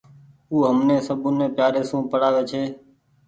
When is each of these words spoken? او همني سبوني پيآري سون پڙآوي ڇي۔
او 0.49 0.55
همني 0.67 0.97
سبوني 1.07 1.47
پيآري 1.55 1.81
سون 1.89 2.01
پڙآوي 2.11 2.41
ڇي۔ 2.49 2.63